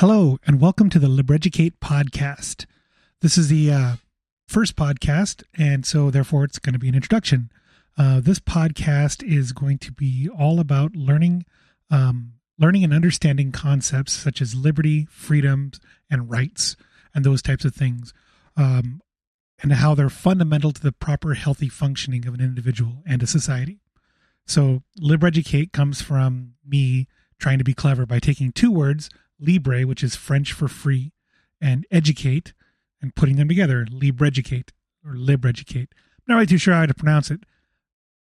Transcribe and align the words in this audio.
Hello, 0.00 0.38
and 0.46 0.60
welcome 0.60 0.88
to 0.90 1.00
the 1.00 1.08
LibrEducate 1.08 1.80
podcast. 1.80 2.66
This 3.20 3.36
is 3.36 3.48
the 3.48 3.72
uh, 3.72 3.96
first 4.46 4.76
podcast, 4.76 5.42
and 5.58 5.84
so 5.84 6.08
therefore 6.08 6.44
it's 6.44 6.60
going 6.60 6.74
to 6.74 6.78
be 6.78 6.88
an 6.88 6.94
introduction. 6.94 7.50
Uh, 7.96 8.20
this 8.20 8.38
podcast 8.38 9.28
is 9.28 9.50
going 9.50 9.76
to 9.78 9.90
be 9.90 10.28
all 10.38 10.60
about 10.60 10.94
learning, 10.94 11.46
um, 11.90 12.34
learning 12.60 12.84
and 12.84 12.94
understanding 12.94 13.50
concepts 13.50 14.12
such 14.12 14.40
as 14.40 14.54
liberty, 14.54 15.08
freedoms, 15.10 15.80
and 16.08 16.30
rights, 16.30 16.76
and 17.12 17.24
those 17.24 17.42
types 17.42 17.64
of 17.64 17.74
things, 17.74 18.14
um, 18.56 19.00
and 19.60 19.72
how 19.72 19.96
they're 19.96 20.08
fundamental 20.08 20.70
to 20.70 20.80
the 20.80 20.92
proper 20.92 21.34
healthy 21.34 21.68
functioning 21.68 22.24
of 22.28 22.34
an 22.34 22.40
individual 22.40 23.02
and 23.04 23.20
a 23.20 23.26
society. 23.26 23.80
So, 24.46 24.84
LibrEducate 25.02 25.72
comes 25.72 26.00
from 26.00 26.54
me 26.64 27.08
trying 27.40 27.58
to 27.58 27.64
be 27.64 27.74
clever 27.74 28.06
by 28.06 28.20
taking 28.20 28.52
two 28.52 28.70
words 28.70 29.10
libre, 29.40 29.82
which 29.82 30.02
is 30.02 30.16
French 30.16 30.52
for 30.52 30.68
free, 30.68 31.12
and 31.60 31.86
educate, 31.90 32.52
and 33.00 33.14
putting 33.14 33.36
them 33.36 33.48
together, 33.48 33.86
libreducate 33.90 34.72
or 35.04 35.16
libreducate. 35.16 35.88
I'm 35.92 36.24
not 36.26 36.34
really 36.34 36.46
too 36.46 36.58
sure 36.58 36.74
how 36.74 36.86
to 36.86 36.94
pronounce 36.94 37.30
it. 37.30 37.40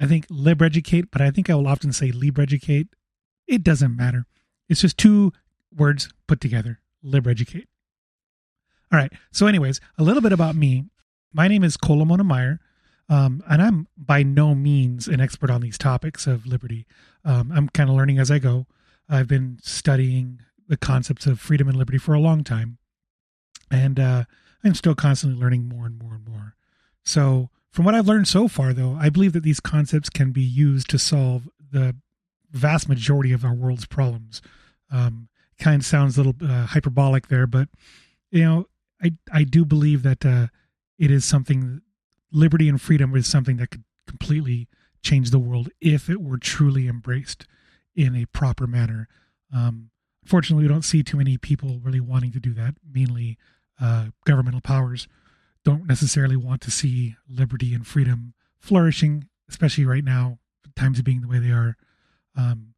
I 0.00 0.06
think 0.06 0.26
libreducate, 0.28 1.10
but 1.10 1.20
I 1.20 1.30
think 1.30 1.48
I 1.48 1.54
will 1.54 1.68
often 1.68 1.92
say 1.92 2.10
libreducate. 2.10 2.88
It 3.46 3.62
doesn't 3.62 3.96
matter. 3.96 4.26
It's 4.68 4.80
just 4.80 4.98
two 4.98 5.32
words 5.74 6.08
put 6.26 6.40
together, 6.40 6.80
libreducate. 7.02 7.68
All 8.92 8.98
right. 8.98 9.12
So, 9.30 9.46
anyways, 9.46 9.80
a 9.98 10.02
little 10.02 10.22
bit 10.22 10.32
about 10.32 10.56
me. 10.56 10.84
My 11.32 11.48
name 11.48 11.64
is 11.64 11.76
Kolomona 11.76 12.24
Myer, 12.24 12.60
um, 13.08 13.42
and 13.48 13.62
I'm 13.62 13.88
by 13.96 14.22
no 14.22 14.54
means 14.54 15.08
an 15.08 15.20
expert 15.20 15.50
on 15.50 15.62
these 15.62 15.78
topics 15.78 16.26
of 16.26 16.46
liberty. 16.46 16.86
Um, 17.24 17.52
I'm 17.54 17.68
kind 17.68 17.88
of 17.88 17.96
learning 17.96 18.18
as 18.18 18.30
I 18.30 18.38
go. 18.38 18.66
I've 19.08 19.28
been 19.28 19.58
studying 19.62 20.40
the 20.72 20.78
concepts 20.78 21.26
of 21.26 21.38
freedom 21.38 21.68
and 21.68 21.76
liberty 21.76 21.98
for 21.98 22.14
a 22.14 22.18
long 22.18 22.42
time. 22.42 22.78
And 23.70 24.00
uh, 24.00 24.24
I'm 24.64 24.74
still 24.74 24.94
constantly 24.94 25.38
learning 25.38 25.68
more 25.68 25.84
and 25.84 25.98
more 26.02 26.14
and 26.14 26.26
more. 26.26 26.54
So, 27.04 27.50
from 27.70 27.84
what 27.84 27.94
I've 27.94 28.08
learned 28.08 28.26
so 28.26 28.48
far, 28.48 28.72
though, 28.72 28.96
I 28.98 29.10
believe 29.10 29.34
that 29.34 29.42
these 29.42 29.60
concepts 29.60 30.08
can 30.08 30.30
be 30.30 30.40
used 30.40 30.88
to 30.88 30.98
solve 30.98 31.46
the 31.72 31.94
vast 32.50 32.88
majority 32.88 33.34
of 33.34 33.44
our 33.44 33.52
world's 33.52 33.84
problems. 33.84 34.40
Um, 34.90 35.28
kind 35.58 35.82
of 35.82 35.86
sounds 35.86 36.16
a 36.16 36.22
little 36.22 36.48
uh, 36.48 36.64
hyperbolic 36.64 37.28
there, 37.28 37.46
but 37.46 37.68
you 38.30 38.42
know, 38.42 38.66
I 39.02 39.12
I 39.30 39.44
do 39.44 39.66
believe 39.66 40.02
that 40.04 40.24
uh, 40.24 40.46
it 40.98 41.10
is 41.10 41.26
something. 41.26 41.82
Liberty 42.34 42.66
and 42.66 42.80
freedom 42.80 43.14
is 43.14 43.26
something 43.26 43.58
that 43.58 43.70
could 43.70 43.84
completely 44.06 44.68
change 45.02 45.30
the 45.30 45.38
world 45.38 45.68
if 45.82 46.08
it 46.08 46.22
were 46.22 46.38
truly 46.38 46.88
embraced 46.88 47.46
in 47.94 48.16
a 48.16 48.24
proper 48.24 48.66
manner. 48.66 49.06
Um, 49.54 49.90
Fortunately, 50.24 50.64
we 50.64 50.68
don't 50.68 50.84
see 50.84 51.02
too 51.02 51.16
many 51.16 51.36
people 51.36 51.80
really 51.82 52.00
wanting 52.00 52.32
to 52.32 52.40
do 52.40 52.54
that. 52.54 52.74
Mainly, 52.88 53.38
uh, 53.80 54.06
governmental 54.24 54.60
powers 54.60 55.08
don't 55.64 55.86
necessarily 55.86 56.36
want 56.36 56.60
to 56.62 56.70
see 56.70 57.16
liberty 57.28 57.74
and 57.74 57.86
freedom 57.86 58.34
flourishing, 58.58 59.28
especially 59.48 59.84
right 59.84 60.04
now, 60.04 60.38
times 60.76 61.02
being 61.02 61.20
the 61.20 61.28
way 61.28 61.38
they 61.38 61.50
are. 61.50 61.76
Um, 62.36 62.74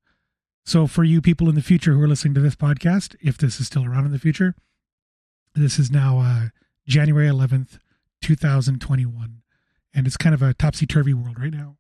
so, 0.65 0.87
for 0.87 1.05
you 1.05 1.21
people 1.21 1.49
in 1.49 1.55
the 1.55 1.63
future 1.63 1.93
who 1.93 2.03
are 2.03 2.09
listening 2.09 2.35
to 2.35 2.41
this 2.41 2.57
podcast, 2.57 3.15
if 3.21 3.37
this 3.37 3.61
is 3.61 3.67
still 3.67 3.85
around 3.85 4.07
in 4.07 4.13
the 4.13 4.19
future, 4.19 4.55
this 5.55 5.79
is 5.79 5.91
now 5.91 6.19
uh, 6.19 6.49
January 6.87 7.29
11th, 7.29 7.79
2021, 8.23 9.43
and 9.95 10.07
it's 10.07 10.17
kind 10.17 10.35
of 10.35 10.43
a 10.43 10.55
topsy 10.55 10.87
turvy 10.87 11.13
world 11.13 11.39
right 11.39 11.53
now. 11.53 11.77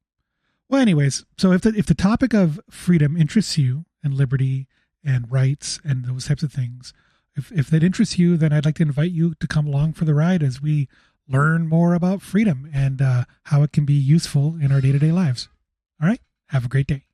Well, 0.68 0.80
anyways, 0.80 1.24
so 1.38 1.52
if 1.52 1.62
the 1.62 1.70
if 1.70 1.86
the 1.86 1.94
topic 1.94 2.34
of 2.34 2.60
freedom 2.70 3.16
interests 3.16 3.56
you 3.58 3.84
and 4.02 4.14
liberty 4.14 4.66
and 5.04 5.30
rights 5.30 5.80
and 5.84 6.04
those 6.04 6.26
types 6.26 6.42
of 6.42 6.52
things. 6.52 6.92
If, 7.36 7.50
if 7.52 7.68
that 7.70 7.82
interests 7.82 8.18
you, 8.18 8.36
then 8.36 8.52
I'd 8.52 8.64
like 8.64 8.76
to 8.76 8.82
invite 8.82 9.10
you 9.10 9.34
to 9.40 9.46
come 9.46 9.66
along 9.66 9.94
for 9.94 10.04
the 10.04 10.14
ride 10.14 10.42
as 10.42 10.62
we 10.62 10.88
learn 11.28 11.68
more 11.68 11.94
about 11.94 12.22
freedom 12.22 12.68
and 12.72 13.02
uh, 13.02 13.24
how 13.44 13.62
it 13.62 13.72
can 13.72 13.84
be 13.84 13.94
useful 13.94 14.56
in 14.60 14.70
our 14.70 14.80
day 14.80 14.92
to 14.92 14.98
day 14.98 15.12
lives. 15.12 15.48
All 16.00 16.08
right. 16.08 16.20
Have 16.48 16.64
a 16.64 16.68
great 16.68 16.86
day. 16.86 17.04